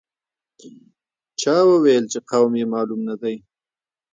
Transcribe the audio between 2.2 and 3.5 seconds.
قوم یې معلوم نه دی.